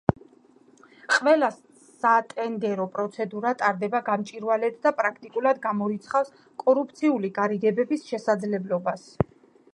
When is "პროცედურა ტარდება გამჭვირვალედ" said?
2.95-4.81